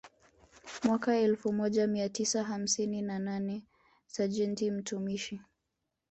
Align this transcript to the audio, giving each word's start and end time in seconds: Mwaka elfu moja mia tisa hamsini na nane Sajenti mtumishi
Mwaka 0.83 1.15
elfu 1.17 1.53
moja 1.53 1.87
mia 1.87 2.09
tisa 2.09 2.43
hamsini 2.43 3.01
na 3.01 3.19
nane 3.19 3.63
Sajenti 4.07 4.71
mtumishi 4.71 5.41